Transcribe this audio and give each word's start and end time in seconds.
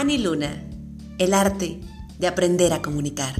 Annie 0.00 0.16
Luna, 0.16 0.66
el 1.18 1.34
arte 1.34 1.78
de 2.18 2.26
aprender 2.26 2.72
a 2.72 2.80
comunicar. 2.80 3.34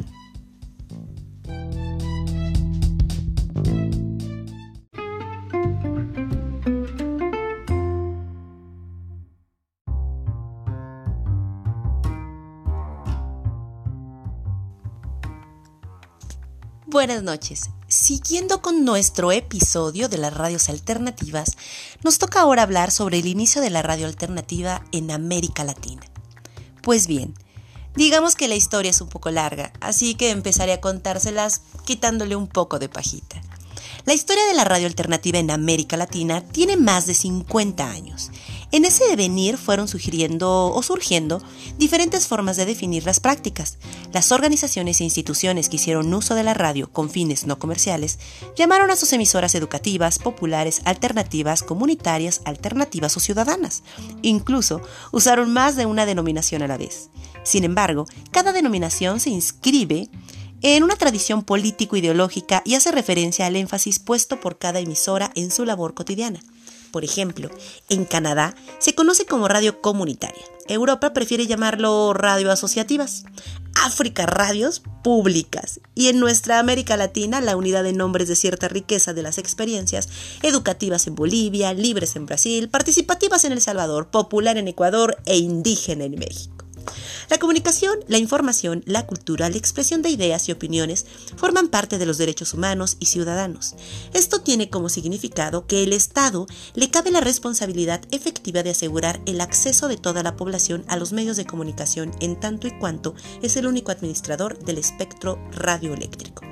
Buenas 16.85 17.23
noches. 17.23 17.71
Siguiendo 17.89 18.61
con 18.61 18.85
nuestro 18.85 19.33
episodio 19.33 20.11
de 20.11 20.19
las 20.19 20.35
radios 20.35 20.69
alternativas, 20.69 21.57
nos 22.05 22.19
toca 22.19 22.43
ahora 22.43 22.65
hablar 22.65 22.91
sobre 22.91 23.21
el 23.21 23.27
inicio 23.27 23.63
de 23.63 23.71
la 23.71 23.81
radio 23.81 24.07
alternativa 24.07 24.85
en 24.93 25.11
América 25.11 25.65
Latina. 25.65 26.10
Pues 26.91 27.07
bien, 27.07 27.35
digamos 27.95 28.35
que 28.35 28.49
la 28.49 28.57
historia 28.57 28.91
es 28.91 29.01
un 29.01 29.09
poco 29.09 29.31
larga, 29.31 29.73
así 29.81 30.17
que 30.17 30.31
empezaré 30.31 30.73
a 30.73 30.81
contárselas 30.81 31.63
quitándole 31.85 32.35
un 32.35 32.49
poco 32.49 32.81
de 32.81 32.89
pajita. 32.89 33.41
La 34.07 34.13
historia 34.13 34.45
de 34.47 34.55
la 34.55 34.65
radio 34.65 34.89
alternativa 34.89 35.39
en 35.39 35.53
América 35.53 35.97
Latina 35.97 36.41
tiene 36.41 36.77
más 36.77 37.07
de 37.07 37.15
50 37.15 37.89
años 37.89 38.33
en 38.73 38.85
ese 38.85 39.05
devenir 39.09 39.59
fueron 39.59 39.89
sugiriendo 39.89 40.73
o 40.73 40.83
surgiendo 40.83 41.43
diferentes 41.79 42.27
formas 42.27 42.57
de 42.57 42.67
definir 42.67 43.05
las 43.05 43.21
prácticas. 43.21 43.79
Las 44.13 44.33
organizaciones 44.33 45.01
e 45.01 45.05
instituciones 45.05 45.69
que 45.69 45.77
hicieron 45.77 46.13
uso 46.15 46.35
de 46.35 46.45
la 46.45 46.55
radio 46.55 46.93
con 46.93 47.11
fines 47.11 47.47
no 47.47 47.59
comerciales 47.59 48.19
llamaron 48.57 48.91
a 48.91 48.97
sus 48.97 49.13
emisoras 49.13 49.55
educativas, 49.55 50.19
populares, 50.19 50.83
alternativas, 50.85 51.63
comunitarias, 51.63 52.43
alternativas 52.45 53.17
o 53.17 53.21
ciudadanas. 53.21 53.83
Incluso 54.23 54.83
usaron 55.13 55.53
más 55.53 55.77
de 55.77 55.87
una 55.87 56.07
denominación 56.07 56.63
a 56.63 56.69
la 56.69 56.77
vez. 56.77 57.11
Sin 57.43 57.65
embargo, 57.65 58.07
cada 58.31 58.53
denominación 58.53 59.21
se 59.21 59.31
inscribe 59.31 60.09
en 60.63 60.83
una 60.83 60.97
tradición 60.97 61.43
político-ideológica 61.43 62.63
y 62.65 62.75
hace 62.75 62.93
referencia 62.93 63.47
al 63.47 63.57
énfasis 63.57 63.99
puesto 63.99 64.41
por 64.41 64.59
cada 64.59 64.81
emisora 64.81 65.33
en 65.35 65.51
su 65.51 65.65
labor 65.65 65.95
cotidiana. 65.95 66.41
Por 66.91 67.05
ejemplo, 67.05 67.51
en 67.89 68.05
Canadá 68.05 68.55
se 68.79 68.95
conoce 68.95 69.27
como 69.27 69.49
radio 69.49 69.81
comunitaria. 69.81 70.43
Europa 70.69 71.13
prefiere 71.13 71.47
llamarlo 71.47 72.13
radio 72.15 72.51
asociativas. 72.51 73.25
África 73.75 74.27
radios 74.27 74.83
públicas. 75.03 75.81
Y 75.95 76.09
en 76.09 76.21
nuestra 76.21 76.59
América 76.59 76.97
Latina 76.97 77.41
la 77.41 77.57
unidad 77.57 77.83
de 77.83 77.93
nombres 77.93 78.29
de 78.29 78.37
cierta 78.37 78.69
riqueza 78.69 79.13
de 79.13 79.23
las 79.23 79.39
experiencias 79.39 80.09
educativas 80.43 81.07
en 81.07 81.15
Bolivia, 81.15 81.73
libres 81.73 82.17
en 82.17 82.27
Brasil, 82.27 82.69
participativas 82.69 83.45
en 83.45 83.53
El 83.53 83.61
Salvador, 83.61 84.09
popular 84.09 84.59
en 84.59 84.69
Ecuador 84.69 85.17
e 85.27 85.39
indígena 85.39 86.05
en 86.05 86.19
México. 86.19 86.60
La 87.29 87.39
comunicación, 87.39 87.99
la 88.09 88.19
información, 88.19 88.83
la 88.87 89.07
cultura, 89.07 89.49
la 89.49 89.57
expresión 89.57 90.03
de 90.03 90.11
ideas 90.11 90.49
y 90.49 90.53
opiniones 90.53 91.07
forman 91.37 91.69
parte 91.69 91.99
de 91.99 92.07
los 92.07 92.19
derechos 92.19 92.55
humanos 92.55 92.97
y 93.01 93.07
ciudadanos. 93.07 93.75
Esto 94.13 94.41
tiene 94.41 94.71
como 94.71 94.89
significado 94.89 95.67
que 95.67 95.83
el 95.83 95.93
Estado 95.93 96.47
le 96.75 96.91
cabe 96.91 97.11
la 97.11 97.21
responsabilidad 97.21 98.03
efectiva 98.11 98.63
de 98.63 98.71
asegurar 98.71 99.21
el 99.27 99.41
acceso 99.41 99.89
de 99.89 99.97
toda 99.97 100.23
la 100.23 100.37
población 100.37 100.85
a 100.89 100.97
los 100.97 101.13
medios 101.13 101.37
de 101.37 101.47
comunicación 101.47 102.13
en 102.21 102.39
tanto 102.39 102.67
y 102.67 102.79
cuanto 102.79 103.15
es 103.43 103.57
el 103.57 103.67
único 103.67 103.93
administrador 103.93 104.59
del 104.59 104.79
espectro 104.79 105.39
radioeléctrico. 105.53 106.43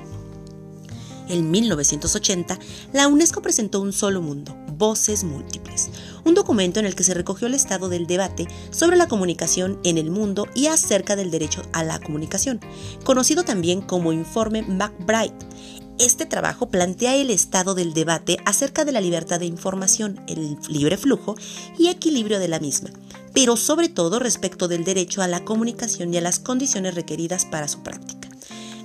En 1.28 1.50
1980, 1.50 2.58
la 2.94 3.06
UNESCO 3.06 3.42
presentó 3.42 3.82
Un 3.82 3.92
Solo 3.92 4.22
Mundo, 4.22 4.56
Voces 4.78 5.24
Múltiples, 5.24 5.90
un 6.28 6.34
documento 6.34 6.78
en 6.78 6.86
el 6.86 6.94
que 6.94 7.04
se 7.04 7.14
recogió 7.14 7.46
el 7.46 7.54
estado 7.54 7.88
del 7.88 8.06
debate 8.06 8.46
sobre 8.70 8.96
la 8.96 9.08
comunicación 9.08 9.80
en 9.82 9.98
el 9.98 10.10
mundo 10.10 10.46
y 10.54 10.66
acerca 10.66 11.16
del 11.16 11.30
derecho 11.30 11.62
a 11.72 11.82
la 11.82 11.98
comunicación, 11.98 12.60
conocido 13.02 13.44
también 13.44 13.80
como 13.80 14.12
Informe 14.12 14.62
McBride. 14.62 15.34
Este 15.98 16.26
trabajo 16.26 16.68
plantea 16.68 17.16
el 17.16 17.30
estado 17.30 17.74
del 17.74 17.92
debate 17.92 18.36
acerca 18.44 18.84
de 18.84 18.92
la 18.92 19.00
libertad 19.00 19.40
de 19.40 19.46
información, 19.46 20.20
el 20.28 20.56
libre 20.68 20.96
flujo 20.96 21.34
y 21.76 21.88
equilibrio 21.88 22.38
de 22.38 22.48
la 22.48 22.60
misma, 22.60 22.90
pero 23.32 23.56
sobre 23.56 23.88
todo 23.88 24.20
respecto 24.20 24.68
del 24.68 24.84
derecho 24.84 25.22
a 25.22 25.28
la 25.28 25.44
comunicación 25.44 26.14
y 26.14 26.18
a 26.18 26.20
las 26.20 26.38
condiciones 26.38 26.94
requeridas 26.94 27.46
para 27.46 27.66
su 27.66 27.82
práctica. 27.82 28.17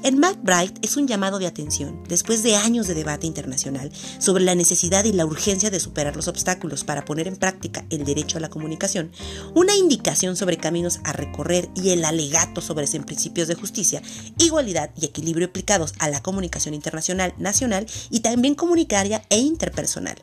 En 0.03 0.19
McBride 0.19 0.73
es 0.81 0.97
un 0.97 1.07
llamado 1.07 1.39
de 1.39 1.47
atención, 1.47 2.03
después 2.09 2.43
de 2.43 2.57
años 2.57 2.87
de 2.87 2.93
debate 2.93 3.25
internacional, 3.25 3.89
sobre 4.19 4.43
la 4.43 4.53
necesidad 4.53 5.05
y 5.05 5.13
la 5.13 5.25
urgencia 5.25 5.69
de 5.69 5.79
superar 5.79 6.17
los 6.17 6.27
obstáculos 6.27 6.83
para 6.83 7.05
poner 7.05 7.25
en 7.29 7.37
práctica 7.37 7.85
el 7.89 8.03
derecho 8.03 8.37
a 8.37 8.41
la 8.41 8.49
comunicación, 8.49 9.13
una 9.55 9.77
indicación 9.77 10.35
sobre 10.35 10.57
caminos 10.57 10.99
a 11.05 11.13
recorrer 11.13 11.69
y 11.73 11.91
el 11.91 12.03
alegato 12.03 12.59
sobre 12.59 12.85
los 12.85 13.05
principios 13.05 13.47
de 13.47 13.55
justicia, 13.55 14.01
igualdad 14.39 14.89
y 14.99 15.05
equilibrio 15.05 15.47
aplicados 15.47 15.93
a 15.99 16.09
la 16.09 16.21
comunicación 16.21 16.73
internacional, 16.73 17.33
nacional 17.37 17.87
y 18.09 18.19
también 18.19 18.55
comunitaria 18.55 19.23
e 19.29 19.37
interpersonal. 19.37 20.17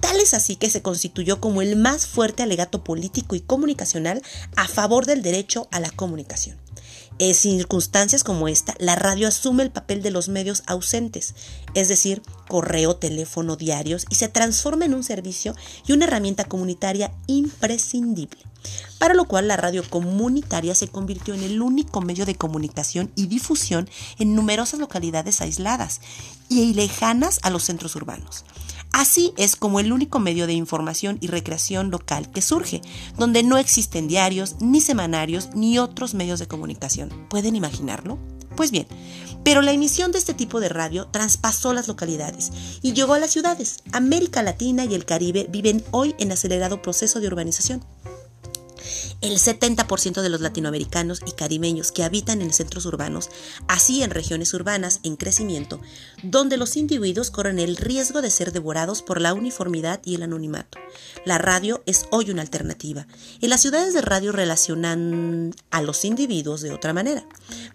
Tal 0.00 0.20
es 0.20 0.34
así 0.34 0.54
que 0.54 0.70
se 0.70 0.82
constituyó 0.82 1.40
como 1.40 1.62
el 1.62 1.74
más 1.74 2.06
fuerte 2.06 2.44
alegato 2.44 2.84
político 2.84 3.34
y 3.34 3.40
comunicacional 3.40 4.22
a 4.54 4.68
favor 4.68 5.04
del 5.04 5.22
derecho 5.22 5.66
a 5.72 5.80
la 5.80 5.90
comunicación. 5.90 6.65
En 7.18 7.34
circunstancias 7.34 8.24
como 8.24 8.46
esta, 8.46 8.74
la 8.78 8.94
radio 8.94 9.26
asume 9.26 9.62
el 9.62 9.70
papel 9.70 10.02
de 10.02 10.10
los 10.10 10.28
medios 10.28 10.62
ausentes, 10.66 11.34
es 11.72 11.88
decir, 11.88 12.20
correo, 12.46 12.96
teléfono, 12.96 13.56
diarios, 13.56 14.04
y 14.10 14.16
se 14.16 14.28
transforma 14.28 14.84
en 14.84 14.92
un 14.92 15.02
servicio 15.02 15.54
y 15.86 15.92
una 15.92 16.04
herramienta 16.04 16.44
comunitaria 16.44 17.14
imprescindible, 17.26 18.42
para 18.98 19.14
lo 19.14 19.24
cual 19.24 19.48
la 19.48 19.56
radio 19.56 19.82
comunitaria 19.88 20.74
se 20.74 20.88
convirtió 20.88 21.32
en 21.32 21.42
el 21.42 21.62
único 21.62 22.02
medio 22.02 22.26
de 22.26 22.34
comunicación 22.34 23.10
y 23.16 23.28
difusión 23.28 23.88
en 24.18 24.34
numerosas 24.34 24.78
localidades 24.78 25.40
aisladas 25.40 26.02
y 26.50 26.74
lejanas 26.74 27.38
a 27.40 27.48
los 27.48 27.62
centros 27.62 27.96
urbanos. 27.96 28.44
Así 28.96 29.34
es 29.36 29.56
como 29.56 29.78
el 29.78 29.92
único 29.92 30.20
medio 30.20 30.46
de 30.46 30.54
información 30.54 31.18
y 31.20 31.26
recreación 31.26 31.90
local 31.90 32.30
que 32.30 32.40
surge, 32.40 32.80
donde 33.18 33.42
no 33.42 33.58
existen 33.58 34.08
diarios, 34.08 34.56
ni 34.60 34.80
semanarios, 34.80 35.50
ni 35.54 35.78
otros 35.78 36.14
medios 36.14 36.38
de 36.38 36.48
comunicación. 36.48 37.10
¿Pueden 37.28 37.56
imaginarlo? 37.56 38.18
Pues 38.56 38.70
bien, 38.70 38.86
pero 39.44 39.60
la 39.60 39.72
emisión 39.72 40.12
de 40.12 40.18
este 40.18 40.32
tipo 40.32 40.60
de 40.60 40.70
radio 40.70 41.08
traspasó 41.08 41.74
las 41.74 41.88
localidades 41.88 42.50
y 42.80 42.94
llegó 42.94 43.12
a 43.12 43.18
las 43.18 43.32
ciudades. 43.32 43.82
América 43.92 44.42
Latina 44.42 44.86
y 44.86 44.94
el 44.94 45.04
Caribe 45.04 45.46
viven 45.50 45.84
hoy 45.90 46.14
en 46.18 46.32
acelerado 46.32 46.80
proceso 46.80 47.20
de 47.20 47.26
urbanización. 47.26 47.84
El 49.22 49.38
70% 49.38 50.20
de 50.20 50.28
los 50.28 50.42
latinoamericanos 50.42 51.22
y 51.26 51.32
caribeños 51.32 51.90
que 51.90 52.04
habitan 52.04 52.42
en 52.42 52.52
centros 52.52 52.84
urbanos, 52.84 53.30
así 53.66 54.02
en 54.02 54.10
regiones 54.10 54.52
urbanas 54.52 55.00
en 55.04 55.16
crecimiento, 55.16 55.80
donde 56.22 56.58
los 56.58 56.76
individuos 56.76 57.30
corren 57.30 57.58
el 57.58 57.76
riesgo 57.76 58.20
de 58.20 58.30
ser 58.30 58.52
devorados 58.52 59.00
por 59.00 59.22
la 59.22 59.32
uniformidad 59.32 60.02
y 60.04 60.16
el 60.16 60.22
anonimato. 60.22 60.78
La 61.24 61.38
radio 61.38 61.82
es 61.86 62.06
hoy 62.10 62.30
una 62.30 62.42
alternativa. 62.42 63.06
En 63.40 63.48
las 63.48 63.62
ciudades 63.62 63.94
de 63.94 64.02
radio 64.02 64.32
relacionan 64.32 65.54
a 65.70 65.80
los 65.80 66.04
individuos 66.04 66.60
de 66.60 66.72
otra 66.72 66.92
manera. 66.92 67.26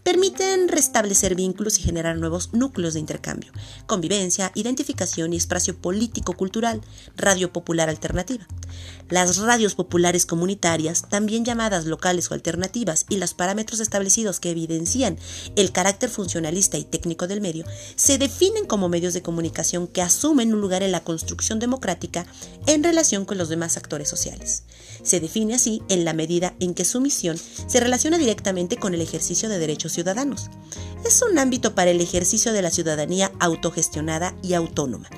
Permiten 0.04 0.68
restablecer 0.68 1.34
vínculos 1.34 1.80
y 1.80 1.82
generar 1.82 2.18
nuevos 2.18 2.54
núcleos 2.54 2.94
de 2.94 3.00
intercambio, 3.00 3.52
convivencia, 3.88 4.52
identificación 4.54 5.34
y 5.34 5.38
espacio 5.38 5.76
político-cultural, 5.76 6.82
radio 7.18 7.52
popular 7.52 7.90
alternativa. 7.90 8.48
Las 9.10 9.38
radios 9.38 9.76
populares 9.76 10.26
comunitarias, 10.26 11.10
también 11.10 11.31
llamadas 11.40 11.86
locales 11.86 12.30
o 12.30 12.34
alternativas, 12.34 13.06
y 13.10 13.18
los 13.18 13.34
parámetros 13.34 13.80
establecidos 13.80 14.40
que 14.40 14.52
evidencian 14.52 15.18
el 15.56 15.72
carácter 15.72 16.10
funcionalista 16.10 16.78
y 16.78 16.84
técnico 16.84 17.28
del 17.28 17.42
medio, 17.42 17.66
se 17.96 18.18
definen 18.18 18.66
como 18.66 18.90
medios 18.90 19.14
de 19.14 19.22
comunicación 19.22 19.88
que 19.88 20.02
asumen 20.02 20.54
un 20.54 20.62
lugar 20.62 20.84
en 20.84 20.92
la 20.92 21.04
construcción 21.04 21.60
democrática 21.60 22.26
en 22.68 22.84
relación 22.84 23.26
con 23.26 23.38
los 23.38 23.50
demás 23.50 23.78
actores 23.78 24.10
sociales. 24.10 24.64
Se 25.04 25.20
define 25.20 25.56
así 25.56 25.82
en 25.90 26.06
la 26.06 26.14
medida 26.14 26.54
en 26.60 26.74
que 26.74 26.86
su 26.86 27.02
misión 27.02 27.38
se 27.38 27.80
relaciona 27.80 28.18
directamente 28.18 28.78
con 28.78 28.94
el 28.94 29.02
ejercicio 29.02 29.50
de 29.50 29.58
derechos 29.58 29.94
ciudadanos. 29.94 30.50
Es 31.06 31.22
un 31.24 31.40
ámbito 31.40 31.74
para 31.74 31.92
el 31.92 32.02
ejercicio 32.02 32.54
de 32.54 32.62
la 32.62 32.70
ciudadanía 32.70 33.32
autogestionada 33.40 34.36
y 34.44 34.54
autónoma 34.54 35.10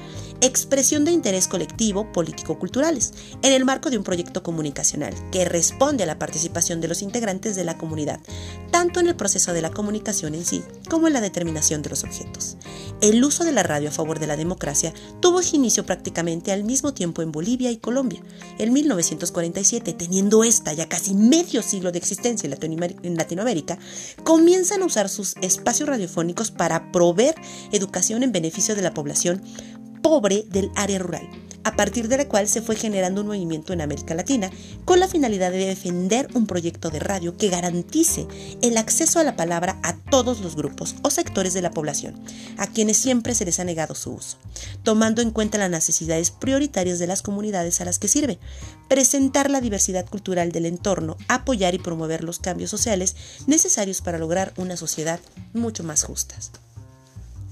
expresión 0.46 1.06
de 1.06 1.12
interés 1.12 1.48
colectivo 1.48 2.12
político-culturales, 2.12 3.14
en 3.42 3.54
el 3.54 3.64
marco 3.64 3.90
de 3.90 3.98
un 3.98 4.04
proyecto 4.04 4.44
comunicacional 4.44 5.14
que 5.32 5.46
responde 5.46 6.04
a 6.04 6.06
la 6.06 6.20
participación 6.20 6.82
de 6.82 6.90
los 6.90 7.02
integrantes 7.02 7.56
de 7.56 7.64
la 7.64 7.78
comunidad, 7.78 8.20
tanto 8.70 9.00
en 9.00 9.08
el 9.08 9.16
proceso 9.16 9.54
de 9.54 9.62
la 9.62 9.72
comunicación 9.72 10.36
en 10.36 10.44
sí 10.44 10.62
como 10.90 11.08
en 11.08 11.14
la 11.14 11.22
determinación 11.22 11.82
de 11.82 11.92
los 11.92 12.04
objetos. 12.04 12.58
El 13.00 13.24
uso 13.24 13.46
de 13.46 13.54
la 13.54 13.64
radio 13.64 13.90
a 13.90 13.94
favor 13.94 14.20
de 14.20 14.28
la 14.28 14.36
democracia 14.36 14.94
tuvo 15.22 15.42
su 15.42 15.56
inicio 15.56 15.86
prácticamente 15.86 16.52
al 16.52 16.64
mismo 16.66 16.94
tiempo 16.94 17.22
en 17.22 17.32
Bolivia 17.32 17.72
y 17.72 17.78
Colombia. 17.78 18.22
En 18.60 18.74
1947, 18.74 19.94
teniendo 19.94 20.44
esta 20.44 20.74
ya 20.74 20.90
casi 20.90 21.14
medio 21.14 21.62
siglo 21.62 21.92
de 21.92 22.00
existencia 22.00 22.50
en 22.50 23.16
Latinoamérica, 23.18 23.78
comienzan 24.24 24.82
a 24.82 24.86
usar 24.86 25.08
sus 25.08 25.36
espacios 25.42 25.88
radiofónicos 25.88 26.52
para 26.52 26.92
proveer 26.92 27.36
educación 27.72 28.24
en 28.24 28.32
beneficio 28.32 28.76
de 28.76 28.82
la 28.82 28.94
población 28.94 29.42
pobre 30.04 30.44
del 30.50 30.70
área 30.76 31.00
rural, 31.00 31.28
a 31.64 31.76
partir 31.76 32.10
de 32.10 32.18
la 32.18 32.28
cual 32.28 32.48
se 32.48 32.62
fue 32.62 32.76
generando 32.76 33.22
un 33.22 33.28
movimiento 33.28 33.74
en 33.74 33.82
América 33.82 34.14
Latina 34.14 34.52
con 34.86 35.00
la 35.00 35.08
finalidad 35.08 35.50
de 35.50 35.66
defender 35.66 36.28
un 36.34 36.46
proyecto 36.46 36.90
de 36.90 37.00
radio 37.00 37.38
que 37.38 37.50
garantice 37.50 38.28
el 38.62 38.78
acceso 38.78 39.20
a 39.20 39.24
la 39.24 39.36
palabra 39.36 39.80
a 39.82 39.96
todos 39.96 40.42
los 40.42 40.56
grupos 40.56 40.96
o 41.04 41.10
sectores 41.10 41.54
de 41.54 41.62
la 41.62 41.72
población, 41.72 42.22
a 42.58 42.68
quienes 42.68 42.98
siempre 42.98 43.34
se 43.34 43.46
les 43.46 43.60
ha 43.60 43.64
negado 43.64 43.96
su 43.96 44.12
uso, 44.12 44.38
tomando 44.84 45.22
en 45.22 45.32
cuenta 45.32 45.58
las 45.58 45.72
necesidades 45.72 46.32
prioritarias 46.32 47.00
de 47.00 47.08
las 47.08 47.22
comunidades 47.22 47.80
a 47.80 47.86
las 47.86 47.98
que 47.98 48.10
sirve, 48.10 48.40
presentar 48.90 49.50
la 49.50 49.62
diversidad 49.62 50.06
cultural 50.06 50.52
del 50.52 50.66
entorno, 50.66 51.18
apoyar 51.30 51.74
y 51.74 51.80
promover 51.80 52.24
los 52.24 52.40
cambios 52.40 52.70
sociales 52.70 53.16
necesarios 53.48 54.02
para 54.02 54.20
lograr 54.20 54.54
una 54.58 54.76
sociedad 54.76 55.20
mucho 55.54 55.84
más 55.84 56.04
justa. 56.04 56.36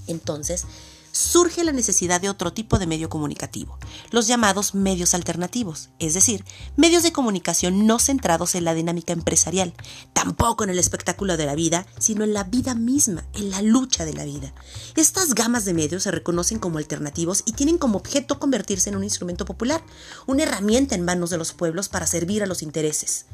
Entonces, 0.06 0.66
surge 1.12 1.62
la 1.62 1.72
necesidad 1.72 2.20
de 2.20 2.28
otro 2.28 2.52
tipo 2.52 2.78
de 2.78 2.86
medio 2.86 3.08
comunicativo, 3.08 3.78
los 4.10 4.26
llamados 4.26 4.74
medios 4.74 5.14
alternativos, 5.14 5.90
es 5.98 6.14
decir, 6.14 6.44
medios 6.76 7.02
de 7.02 7.12
comunicación 7.12 7.86
no 7.86 7.98
centrados 7.98 8.54
en 8.54 8.64
la 8.64 8.74
dinámica 8.74 9.12
empresarial, 9.12 9.74
tampoco 10.12 10.64
en 10.64 10.70
el 10.70 10.78
espectáculo 10.78 11.36
de 11.36 11.46
la 11.46 11.54
vida, 11.54 11.86
sino 11.98 12.24
en 12.24 12.34
la 12.34 12.44
vida 12.44 12.74
misma, 12.74 13.24
en 13.34 13.50
la 13.50 13.62
lucha 13.62 14.04
de 14.04 14.14
la 14.14 14.24
vida. 14.24 14.52
Estas 14.96 15.34
gamas 15.34 15.64
de 15.64 15.74
medios 15.74 16.02
se 16.02 16.10
reconocen 16.10 16.58
como 16.58 16.78
alternativos 16.78 17.42
y 17.46 17.52
tienen 17.52 17.78
como 17.78 17.98
objeto 17.98 18.38
convertirse 18.38 18.90
en 18.90 18.96
un 18.96 19.04
instrumento 19.04 19.44
popular, 19.44 19.84
una 20.26 20.44
herramienta 20.44 20.94
en 20.94 21.04
manos 21.04 21.30
de 21.30 21.38
los 21.38 21.52
pueblos 21.52 21.88
para 21.88 22.06
servir 22.06 22.42
a 22.42 22.46
los 22.46 22.62
intereses. 22.62 23.26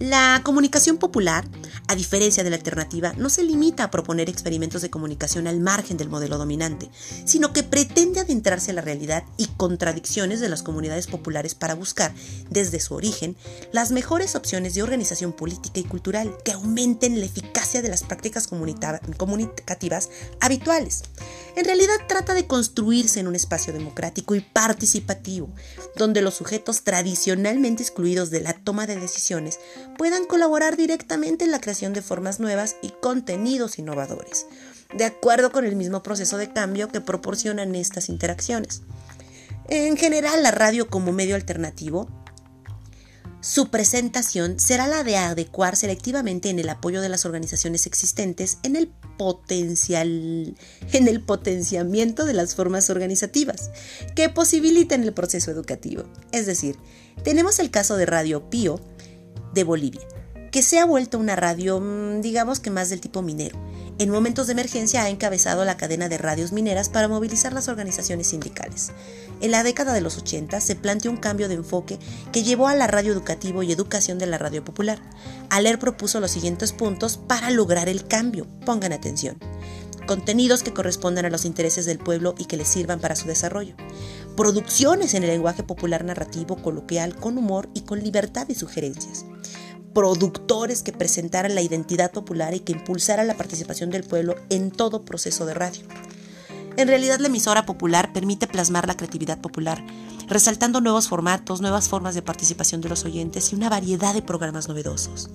La 0.00 0.42
comunicación 0.44 0.96
popular, 0.96 1.44
a 1.88 1.96
diferencia 1.96 2.44
de 2.44 2.50
la 2.50 2.56
alternativa, 2.56 3.14
no 3.16 3.28
se 3.28 3.42
limita 3.42 3.82
a 3.82 3.90
proponer 3.90 4.28
experimentos 4.28 4.80
de 4.80 4.90
comunicación 4.90 5.48
al 5.48 5.58
margen 5.58 5.96
del 5.96 6.08
modelo 6.08 6.38
dominante, 6.38 6.88
sino 7.24 7.52
que 7.52 7.64
pretende 7.64 8.20
adentrarse 8.20 8.70
a 8.70 8.74
la 8.74 8.80
realidad 8.80 9.24
y 9.38 9.46
contradicciones 9.56 10.38
de 10.38 10.48
las 10.48 10.62
comunidades 10.62 11.08
populares 11.08 11.56
para 11.56 11.74
buscar, 11.74 12.14
desde 12.48 12.78
su 12.78 12.94
origen, 12.94 13.36
las 13.72 13.90
mejores 13.90 14.36
opciones 14.36 14.74
de 14.74 14.84
organización 14.84 15.32
política 15.32 15.80
y 15.80 15.84
cultural 15.84 16.32
que 16.44 16.52
aumenten 16.52 17.18
la 17.18 17.26
eficacia 17.26 17.82
de 17.82 17.88
las 17.88 18.04
prácticas 18.04 18.46
comunicativas 18.46 20.10
habituales. 20.38 21.02
En 21.56 21.64
realidad 21.64 21.96
trata 22.06 22.34
de 22.34 22.46
construirse 22.46 23.18
en 23.18 23.26
un 23.26 23.34
espacio 23.34 23.72
democrático 23.72 24.36
y 24.36 24.40
participativo, 24.42 25.52
donde 25.96 26.22
los 26.22 26.34
sujetos 26.34 26.84
tradicionalmente 26.84 27.82
excluidos 27.82 28.30
de 28.30 28.42
la 28.42 28.52
toma 28.52 28.86
de 28.86 28.94
decisiones 28.94 29.58
puedan 29.96 30.24
colaborar 30.26 30.76
directamente 30.76 31.44
en 31.44 31.50
la 31.50 31.60
creación 31.60 31.92
de 31.92 32.02
formas 32.02 32.40
nuevas 32.40 32.76
y 32.82 32.90
contenidos 33.00 33.78
innovadores, 33.78 34.46
de 34.94 35.04
acuerdo 35.04 35.52
con 35.52 35.64
el 35.64 35.76
mismo 35.76 36.02
proceso 36.02 36.36
de 36.36 36.52
cambio 36.52 36.88
que 36.88 37.00
proporcionan 37.00 37.74
estas 37.74 38.08
interacciones. 38.08 38.82
En 39.68 39.96
general, 39.96 40.42
la 40.42 40.50
radio 40.50 40.88
como 40.88 41.12
medio 41.12 41.34
alternativo 41.34 42.08
su 43.40 43.70
presentación 43.70 44.58
será 44.58 44.88
la 44.88 45.04
de 45.04 45.16
adecuar 45.16 45.76
selectivamente 45.76 46.50
en 46.50 46.58
el 46.58 46.68
apoyo 46.68 47.00
de 47.00 47.08
las 47.08 47.24
organizaciones 47.24 47.86
existentes 47.86 48.58
en 48.64 48.74
el 48.74 48.88
potencial 49.16 50.56
en 50.92 51.08
el 51.08 51.22
potenciamiento 51.22 52.24
de 52.24 52.34
las 52.34 52.56
formas 52.56 52.90
organizativas 52.90 53.70
que 54.16 54.28
posibiliten 54.28 55.04
el 55.04 55.14
proceso 55.14 55.52
educativo. 55.52 56.02
Es 56.32 56.46
decir, 56.46 56.76
tenemos 57.22 57.60
el 57.60 57.70
caso 57.70 57.96
de 57.96 58.06
Radio 58.06 58.50
Pío, 58.50 58.80
de 59.52 59.64
Bolivia, 59.64 60.06
que 60.50 60.62
se 60.62 60.78
ha 60.78 60.84
vuelto 60.84 61.18
una 61.18 61.36
radio, 61.36 61.80
mm, 61.80 62.20
digamos 62.20 62.60
que 62.60 62.70
más 62.70 62.88
del 62.88 63.00
tipo 63.00 63.22
minero. 63.22 63.58
En 63.98 64.10
momentos 64.10 64.46
de 64.46 64.52
emergencia 64.52 65.02
ha 65.02 65.08
encabezado 65.08 65.64
la 65.64 65.76
cadena 65.76 66.08
de 66.08 66.18
radios 66.18 66.52
mineras 66.52 66.88
para 66.88 67.08
movilizar 67.08 67.52
las 67.52 67.68
organizaciones 67.68 68.28
sindicales. 68.28 68.92
En 69.40 69.50
la 69.50 69.64
década 69.64 69.92
de 69.92 70.00
los 70.00 70.16
80 70.18 70.60
se 70.60 70.76
planteó 70.76 71.10
un 71.10 71.16
cambio 71.16 71.48
de 71.48 71.54
enfoque 71.54 71.98
que 72.32 72.44
llevó 72.44 72.68
a 72.68 72.76
la 72.76 72.86
radio 72.86 73.12
educativo 73.12 73.62
y 73.62 73.72
educación 73.72 74.18
de 74.18 74.26
la 74.26 74.38
radio 74.38 74.64
popular. 74.64 75.00
Aler 75.50 75.80
propuso 75.80 76.20
los 76.20 76.30
siguientes 76.30 76.72
puntos 76.72 77.16
para 77.16 77.50
lograr 77.50 77.88
el 77.88 78.06
cambio. 78.06 78.46
Pongan 78.64 78.92
atención. 78.92 79.38
Contenidos 80.06 80.62
que 80.62 80.72
correspondan 80.72 81.24
a 81.26 81.30
los 81.30 81.44
intereses 81.44 81.84
del 81.84 81.98
pueblo 81.98 82.34
y 82.38 82.44
que 82.44 82.56
les 82.56 82.68
sirvan 82.68 83.00
para 83.00 83.16
su 83.16 83.26
desarrollo 83.26 83.74
producciones 84.38 85.14
en 85.14 85.24
el 85.24 85.30
lenguaje 85.30 85.64
popular 85.64 86.04
narrativo 86.04 86.54
coloquial 86.62 87.16
con 87.16 87.36
humor 87.38 87.68
y 87.74 87.80
con 87.80 87.98
libertad 87.98 88.46
de 88.46 88.54
sugerencias, 88.54 89.24
productores 89.98 90.84
que 90.84 90.92
presentaran 90.92 91.56
la 91.56 91.60
identidad 91.60 92.12
popular 92.12 92.54
y 92.54 92.60
que 92.60 92.70
impulsaran 92.70 93.26
la 93.26 93.36
participación 93.36 93.90
del 93.90 94.04
pueblo 94.04 94.36
en 94.48 94.70
todo 94.70 95.04
proceso 95.04 95.44
de 95.44 95.54
radio. 95.54 95.82
En 96.76 96.86
realidad 96.86 97.18
la 97.18 97.26
emisora 97.26 97.66
popular 97.66 98.12
permite 98.12 98.46
plasmar 98.46 98.86
la 98.86 98.96
creatividad 98.96 99.40
popular, 99.40 99.84
resaltando 100.28 100.80
nuevos 100.80 101.08
formatos, 101.08 101.60
nuevas 101.60 101.88
formas 101.88 102.14
de 102.14 102.22
participación 102.22 102.80
de 102.80 102.90
los 102.90 103.04
oyentes 103.04 103.50
y 103.50 103.56
una 103.56 103.70
variedad 103.70 104.14
de 104.14 104.22
programas 104.22 104.68
novedosos. 104.68 105.30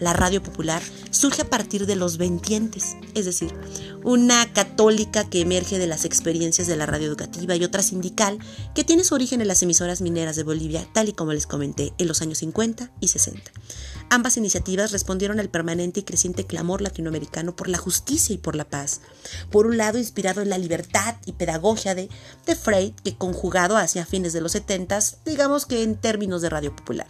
La 0.00 0.14
radio 0.14 0.42
popular 0.42 0.82
surge 1.10 1.42
a 1.42 1.48
partir 1.48 1.86
de 1.86 1.94
los 1.94 2.18
ventientes, 2.18 2.96
es 3.14 3.24
decir, 3.24 3.54
una 4.02 4.52
católica 4.78 5.28
que 5.28 5.40
emerge 5.40 5.76
de 5.76 5.88
las 5.88 6.04
experiencias 6.04 6.68
de 6.68 6.76
la 6.76 6.86
radio 6.86 7.08
educativa 7.08 7.56
y 7.56 7.64
otra 7.64 7.82
sindical 7.82 8.38
que 8.76 8.84
tiene 8.84 9.02
su 9.02 9.16
origen 9.16 9.40
en 9.40 9.48
las 9.48 9.60
emisoras 9.60 10.00
mineras 10.00 10.36
de 10.36 10.44
Bolivia, 10.44 10.86
tal 10.92 11.08
y 11.08 11.12
como 11.14 11.32
les 11.32 11.48
comenté, 11.48 11.92
en 11.98 12.06
los 12.06 12.22
años 12.22 12.38
50 12.38 12.88
y 13.00 13.08
60. 13.08 13.50
Ambas 14.08 14.36
iniciativas 14.36 14.92
respondieron 14.92 15.40
al 15.40 15.48
permanente 15.48 15.98
y 15.98 16.02
creciente 16.04 16.46
clamor 16.46 16.80
latinoamericano 16.80 17.56
por 17.56 17.68
la 17.68 17.76
justicia 17.76 18.32
y 18.32 18.38
por 18.38 18.54
la 18.54 18.68
paz. 18.68 19.00
Por 19.50 19.66
un 19.66 19.78
lado, 19.78 19.98
inspirado 19.98 20.42
en 20.42 20.48
la 20.48 20.58
libertad 20.58 21.16
y 21.26 21.32
pedagogia 21.32 21.96
de, 21.96 22.08
de 22.46 22.54
Freud, 22.54 22.92
que 23.02 23.16
conjugado 23.16 23.76
hacia 23.76 24.06
fines 24.06 24.32
de 24.32 24.42
los 24.42 24.52
70, 24.52 25.00
digamos 25.26 25.66
que 25.66 25.82
en 25.82 25.96
términos 25.96 26.40
de 26.40 26.50
radio 26.50 26.76
popular. 26.76 27.08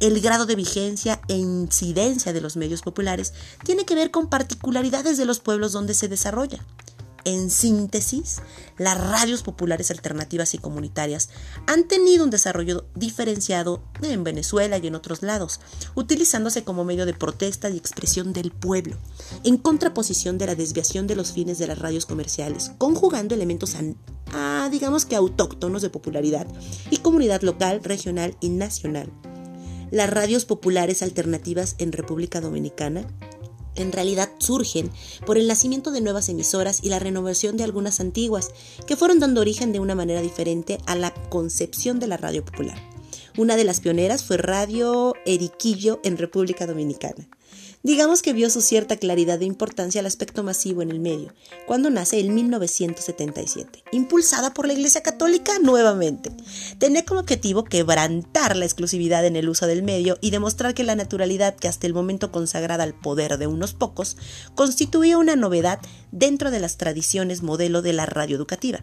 El 0.00 0.20
grado 0.22 0.46
de 0.46 0.56
vigencia 0.56 1.20
e 1.28 1.36
incidencia 1.36 2.32
de 2.32 2.40
los 2.40 2.56
medios 2.56 2.80
populares 2.80 3.34
tiene 3.64 3.84
que 3.84 3.94
ver 3.94 4.10
con 4.10 4.28
particularidades 4.28 5.18
de 5.18 5.26
los 5.26 5.40
pueblos 5.40 5.72
donde 5.72 5.92
se 5.92 6.08
desarrolla. 6.08 6.64
En 7.26 7.50
síntesis, 7.50 8.40
las 8.78 8.96
radios 8.96 9.42
populares 9.42 9.90
alternativas 9.90 10.54
y 10.54 10.58
comunitarias 10.58 11.28
han 11.66 11.88
tenido 11.88 12.22
un 12.22 12.30
desarrollo 12.30 12.86
diferenciado 12.94 13.82
en 14.00 14.22
Venezuela 14.22 14.78
y 14.78 14.86
en 14.86 14.94
otros 14.94 15.24
lados, 15.24 15.58
utilizándose 15.96 16.62
como 16.62 16.84
medio 16.84 17.04
de 17.04 17.14
protesta 17.14 17.68
y 17.68 17.76
expresión 17.76 18.32
del 18.32 18.52
pueblo, 18.52 18.96
en 19.42 19.56
contraposición 19.56 20.38
de 20.38 20.46
la 20.46 20.54
desviación 20.54 21.08
de 21.08 21.16
los 21.16 21.32
fines 21.32 21.58
de 21.58 21.66
las 21.66 21.80
radios 21.80 22.06
comerciales, 22.06 22.70
conjugando 22.78 23.34
elementos 23.34 23.74
a, 24.32 24.68
digamos 24.70 25.04
que 25.04 25.16
autóctonos 25.16 25.82
de 25.82 25.90
popularidad 25.90 26.46
y 26.90 26.98
comunidad 26.98 27.42
local, 27.42 27.80
regional 27.82 28.36
y 28.40 28.50
nacional. 28.50 29.10
Las 29.90 30.10
radios 30.10 30.44
populares 30.44 31.02
alternativas 31.02 31.74
en 31.78 31.90
República 31.90 32.40
Dominicana 32.40 33.04
en 33.76 33.92
realidad 33.92 34.30
surgen 34.38 34.90
por 35.24 35.38
el 35.38 35.46
nacimiento 35.46 35.90
de 35.90 36.00
nuevas 36.00 36.28
emisoras 36.28 36.80
y 36.82 36.88
la 36.88 36.98
renovación 36.98 37.56
de 37.56 37.64
algunas 37.64 38.00
antiguas, 38.00 38.50
que 38.86 38.96
fueron 38.96 39.20
dando 39.20 39.40
origen 39.40 39.72
de 39.72 39.80
una 39.80 39.94
manera 39.94 40.20
diferente 40.20 40.78
a 40.86 40.96
la 40.96 41.12
concepción 41.28 42.00
de 42.00 42.06
la 42.06 42.16
radio 42.16 42.44
popular. 42.44 42.76
Una 43.36 43.56
de 43.56 43.64
las 43.64 43.80
pioneras 43.80 44.24
fue 44.24 44.38
Radio 44.38 45.12
Eriquillo 45.26 46.00
en 46.04 46.16
República 46.16 46.66
Dominicana. 46.66 47.28
Digamos 47.86 48.20
que 48.20 48.32
vio 48.32 48.50
su 48.50 48.62
cierta 48.62 48.96
claridad 48.96 49.38
de 49.38 49.44
importancia 49.44 50.00
al 50.00 50.06
aspecto 50.06 50.42
masivo 50.42 50.82
en 50.82 50.90
el 50.90 50.98
medio, 50.98 51.32
cuando 51.68 51.88
nace 51.88 52.18
en 52.18 52.34
1977, 52.34 53.84
impulsada 53.92 54.52
por 54.52 54.66
la 54.66 54.72
Iglesia 54.72 55.04
Católica 55.04 55.52
nuevamente. 55.62 56.32
Tenía 56.78 57.04
como 57.04 57.20
objetivo 57.20 57.62
quebrantar 57.62 58.56
la 58.56 58.64
exclusividad 58.64 59.24
en 59.24 59.36
el 59.36 59.48
uso 59.48 59.68
del 59.68 59.84
medio 59.84 60.18
y 60.20 60.32
demostrar 60.32 60.74
que 60.74 60.82
la 60.82 60.96
naturalidad 60.96 61.54
que 61.54 61.68
hasta 61.68 61.86
el 61.86 61.94
momento 61.94 62.32
consagrada 62.32 62.82
al 62.82 62.92
poder 62.92 63.38
de 63.38 63.46
unos 63.46 63.72
pocos 63.72 64.16
constituía 64.56 65.16
una 65.16 65.36
novedad 65.36 65.78
dentro 66.10 66.50
de 66.50 66.58
las 66.58 66.78
tradiciones 66.78 67.44
modelo 67.44 67.82
de 67.82 67.92
la 67.92 68.06
radio 68.06 68.34
educativa. 68.34 68.80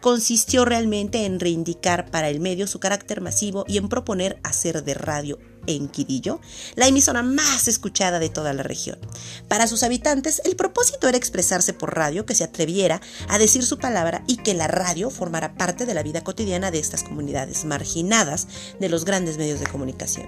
Consistió 0.00 0.64
realmente 0.64 1.26
en 1.26 1.40
reivindicar 1.40 2.10
para 2.10 2.30
el 2.30 2.40
medio 2.40 2.66
su 2.66 2.80
carácter 2.80 3.20
masivo 3.20 3.66
y 3.68 3.76
en 3.76 3.90
proponer 3.90 4.40
hacer 4.42 4.82
de 4.82 4.94
radio 4.94 5.38
en 5.66 5.88
Quidillo, 5.88 6.40
la 6.74 6.86
emisora 6.86 7.22
más 7.22 7.68
escuchada 7.68 8.18
de 8.18 8.28
toda 8.28 8.52
la 8.52 8.62
región. 8.62 8.98
Para 9.48 9.66
sus 9.66 9.82
habitantes, 9.82 10.42
el 10.44 10.56
propósito 10.56 11.08
era 11.08 11.18
expresarse 11.18 11.72
por 11.72 11.96
radio, 11.96 12.26
que 12.26 12.34
se 12.34 12.44
atreviera 12.44 13.00
a 13.28 13.38
decir 13.38 13.64
su 13.64 13.78
palabra 13.78 14.22
y 14.26 14.38
que 14.38 14.54
la 14.54 14.68
radio 14.68 15.10
formara 15.10 15.54
parte 15.54 15.86
de 15.86 15.94
la 15.94 16.02
vida 16.02 16.22
cotidiana 16.22 16.70
de 16.70 16.78
estas 16.78 17.02
comunidades 17.02 17.64
marginadas 17.64 18.48
de 18.80 18.88
los 18.88 19.04
grandes 19.04 19.38
medios 19.38 19.60
de 19.60 19.66
comunicación. 19.66 20.26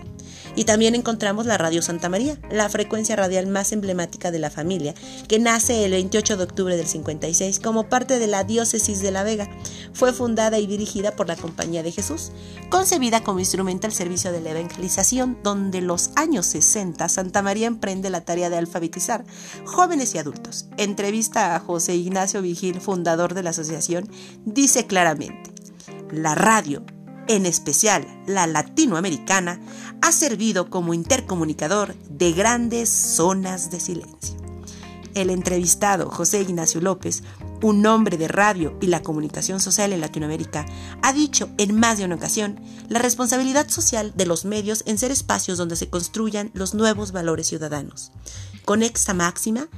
Y 0.57 0.65
también 0.65 0.95
encontramos 0.95 1.47
la 1.47 1.59
Radio 1.59 1.83
Santa 1.83 2.09
María, 2.09 2.39
la 2.51 2.69
frecuencia 2.69 3.17
radial 3.17 3.47
más 3.47 3.73
emblemática 3.73 4.31
de 4.31 4.39
la 4.39 4.51
familia, 4.51 4.95
que 5.29 5.39
nace 5.39 5.85
el 5.85 5.93
28 5.93 6.37
de 6.37 6.45
octubre 6.45 6.77
del 6.77 6.87
56 6.87 7.61
como 7.61 7.89
parte 7.89 8.19
de 8.19 8.27
la 8.27 8.45
diócesis 8.45 9.01
de 9.01 9.11
La 9.11 9.23
Vega. 9.23 9.49
Fue 9.93 10.13
fundada 10.13 10.59
y 10.59 10.67
dirigida 10.67 11.13
por 11.13 11.29
la 11.29 11.37
Compañía 11.37 11.83
de 11.83 11.93
Jesús, 11.93 12.33
concebida 12.71 13.23
como 13.23 13.41
instrumento 13.41 13.87
al 13.87 13.93
servicio 13.93 14.33
de 14.33 14.41
la 14.41 14.51
evangelización 14.51 15.28
donde 15.43 15.81
los 15.81 16.11
años 16.17 16.47
60 16.47 17.09
Santa 17.09 17.43
María 17.43 17.67
emprende 17.67 18.11
la 18.11 18.23
tarea 18.23 18.51
de 18.51 18.59
alfabetizar 18.59 19.25
jóvenes 19.65 20.15
y 20.15 20.19
adultos. 20.19 20.67
Entrevista 20.77 21.55
a 21.55 21.61
José 21.61 21.97
Ignacio 21.97 22.43
Vigil, 22.43 22.81
fundador 22.81 23.35
de 23.35 23.43
la 23.43 23.51
asociación, 23.51 24.11
dice 24.45 24.87
claramente, 24.87 25.51
la 26.11 26.35
radio 26.35 26.85
en 27.29 27.47
especial 27.47 28.07
la 28.27 28.47
latinoamericana, 28.47 29.61
ha 30.01 30.13
servido 30.13 30.71
como 30.71 30.95
intercomunicador 30.95 31.95
de 32.09 32.33
grandes 32.33 32.89
zonas 32.89 33.71
de 33.71 33.81
silencio. 33.81 34.37
El 35.15 35.31
entrevistado 35.31 36.11
José 36.11 36.41
Ignacio 36.41 36.81
López, 36.81 37.23
un 37.63 37.85
hombre 37.87 38.17
de 38.17 38.29
radio 38.29 38.77
y 38.81 38.87
la 38.87 39.03
comunicación 39.03 39.61
social 39.61 39.93
en 39.93 40.01
Latinoamérica, 40.01 40.67
ha 41.03 41.13
dicho 41.13 41.51
en 41.59 41.79
más 41.79 41.99
de 41.99 42.05
una 42.05 42.15
ocasión 42.15 42.61
la 42.89 42.99
responsabilidad 42.99 43.69
social 43.69 44.13
de 44.17 44.27
los 44.27 44.45
medios 44.45 44.83
en 44.87 44.99
ser 44.99 45.11
espacios 45.11 45.59
donde 45.59 45.77
se 45.77 45.89
construyan 45.89 46.51
los 46.55 46.75
nuevos 46.75 47.13
valores 47.13 47.49
ciudadanos. 47.49 48.13
Con 48.65 48.83
esta 48.83 49.15
máxima, 49.15 49.69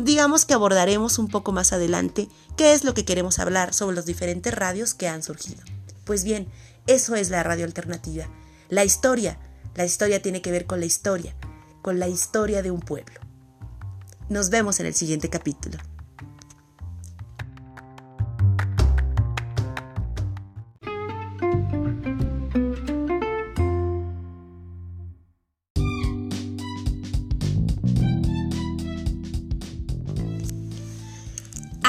digamos 0.00 0.44
que 0.44 0.54
abordaremos 0.54 1.18
un 1.18 1.28
poco 1.28 1.52
más 1.52 1.72
adelante 1.72 2.28
qué 2.56 2.72
es 2.72 2.84
lo 2.84 2.92
que 2.92 3.04
queremos 3.04 3.38
hablar 3.38 3.72
sobre 3.72 3.96
los 3.96 4.04
diferentes 4.04 4.52
radios 4.52 4.94
que 4.94 5.08
han 5.08 5.22
surgido. 5.22 5.62
Pues 6.04 6.24
bien, 6.24 6.48
eso 6.86 7.14
es 7.14 7.30
la 7.30 7.42
radio 7.42 7.64
alternativa. 7.64 8.26
La 8.68 8.84
historia, 8.84 9.38
la 9.74 9.84
historia 9.84 10.22
tiene 10.22 10.42
que 10.42 10.50
ver 10.50 10.66
con 10.66 10.80
la 10.80 10.86
historia, 10.86 11.36
con 11.82 11.98
la 11.98 12.08
historia 12.08 12.62
de 12.62 12.70
un 12.70 12.80
pueblo. 12.80 13.20
Nos 14.28 14.50
vemos 14.50 14.80
en 14.80 14.86
el 14.86 14.94
siguiente 14.94 15.30
capítulo. 15.30 15.78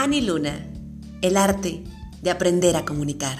Ani 0.08 0.22
Luna, 0.22 0.66
el 1.22 1.36
arte 1.36 1.84
de 2.22 2.32
aprender 2.32 2.78
a 2.78 2.86
comunicar. 2.86 3.38